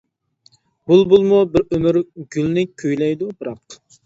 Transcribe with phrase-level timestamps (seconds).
[0.91, 2.01] بۇلبۇلمۇ بىر ئۆمۈر
[2.37, 3.79] گۈلنى كۈيلەيدۇ، بىراق.